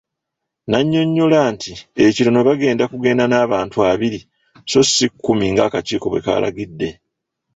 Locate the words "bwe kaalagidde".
6.09-6.89